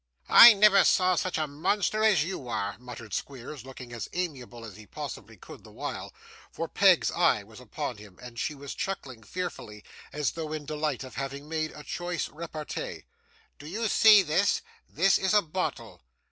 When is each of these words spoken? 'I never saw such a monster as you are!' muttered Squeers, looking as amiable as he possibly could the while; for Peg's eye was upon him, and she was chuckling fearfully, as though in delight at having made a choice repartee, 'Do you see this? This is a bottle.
'I 0.29 0.55
never 0.55 0.83
saw 0.83 1.13
such 1.13 1.37
a 1.37 1.45
monster 1.45 2.03
as 2.03 2.23
you 2.23 2.47
are!' 2.47 2.75
muttered 2.79 3.13
Squeers, 3.13 3.63
looking 3.63 3.93
as 3.93 4.09
amiable 4.13 4.65
as 4.65 4.75
he 4.75 4.87
possibly 4.87 5.37
could 5.37 5.63
the 5.63 5.71
while; 5.71 6.11
for 6.49 6.67
Peg's 6.67 7.11
eye 7.11 7.43
was 7.43 7.59
upon 7.59 7.97
him, 7.97 8.17
and 8.19 8.39
she 8.39 8.55
was 8.55 8.73
chuckling 8.73 9.21
fearfully, 9.21 9.83
as 10.11 10.31
though 10.31 10.53
in 10.53 10.65
delight 10.65 11.03
at 11.03 11.13
having 11.13 11.47
made 11.47 11.71
a 11.73 11.83
choice 11.83 12.29
repartee, 12.29 13.03
'Do 13.59 13.67
you 13.67 13.87
see 13.87 14.23
this? 14.23 14.63
This 14.89 15.19
is 15.19 15.35
a 15.35 15.41
bottle. 15.43 16.01